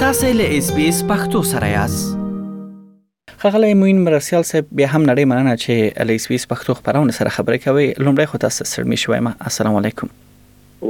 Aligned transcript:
تاسو 0.00 0.26
له 0.32 0.58
اس 0.58 0.70
بي 0.72 0.88
اس 0.88 1.02
پختو 1.04 1.42
سره 1.42 1.66
یاست 1.66 2.18
خغلی 3.38 3.74
موین 3.74 4.04
مرسیال 4.04 4.44
صاحب 4.50 4.66
بیا 4.78 4.86
هم 4.92 5.00
نړۍ 5.08 5.24
مننه 5.30 5.54
چې 5.62 6.02
ال 6.04 6.12
اس 6.14 6.26
بي 6.32 6.38
اس 6.40 6.44
پختو 6.52 6.74
خبرونه 6.80 7.16
سره 7.16 7.32
خبرې 7.36 7.64
کوي 7.64 7.86
لومړی 7.94 8.30
خو 8.34 8.40
تاسو 8.44 8.64
سره 8.74 8.84
می 8.92 8.96
شوم 9.04 9.28
السلام 9.32 9.78
علیکم 9.80 10.12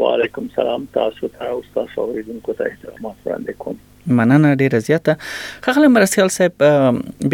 وعلیکم 0.03 0.51
السلام 0.53 0.85
تاسو 0.99 1.31
ته 1.39 1.49
او 1.55 1.63
تاسو 1.79 2.05
اوریدونکو 2.05 2.53
ته 2.61 2.69
احترامات 2.73 3.25
وړاندې 3.25 3.65
کوم 3.65 3.81
مننه 4.21 4.53
ډیره 4.67 4.85
زیاته 4.91 5.17
خغلی 5.69 5.91
مرسیال 5.97 6.31
صاحب 6.37 6.69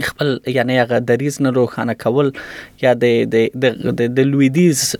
خپل 0.03 0.39
یعنی 0.47 0.80
هغه 0.80 1.00
دریز 1.00 1.42
نه 1.42 1.51
روخانه 1.51 1.94
کول 1.94 2.31
یا 2.81 2.94
د 2.94 3.03
د 3.36 3.95
د 4.15 4.19
لویدیز 4.19 4.95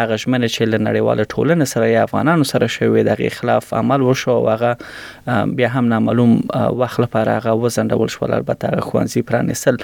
هغه 0.00 0.20
شمنه 0.24 0.52
چې 0.54 0.72
لنړیواله 0.74 1.28
ټولنه 1.34 1.70
سره 1.74 1.90
یا 1.94 2.04
افغانانو 2.08 2.50
سره 2.52 2.72
شوی 2.78 3.06
د 3.10 3.24
خلاف 3.38 3.72
عمل 3.82 4.06
وشو 4.10 4.38
هغه 4.48 5.42
بیا 5.60 5.72
هم 5.78 5.84
نامعلوم 5.94 6.36
وخت 6.84 7.02
لپاره 7.06 7.34
هغه 7.38 7.56
وزندول 7.66 8.14
شو 8.16 8.26
البته 8.30 8.70
هغه 8.72 8.88
خوانزي 8.90 9.24
پرانسل 9.32 9.80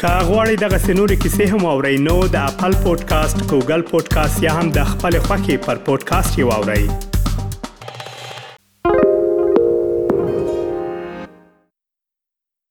کاغوري 0.00 0.56
دغه 0.64 0.78
سنوري 0.88 1.20
کیسې 1.20 1.52
هم 1.54 1.66
او 1.74 1.76
رینو 1.88 2.18
د 2.38 2.50
خپل 2.56 2.82
پودکاسټ 2.88 3.46
ګوګل 3.52 3.86
پودکاسټ 3.92 4.48
یا 4.48 4.58
هم 4.60 4.72
د 4.80 4.90
خپل 4.96 5.20
خاكي 5.28 5.62
پر 5.68 5.84
پودکاسټ 5.92 6.38
یو 6.44 6.54
اورئ 6.58 7.16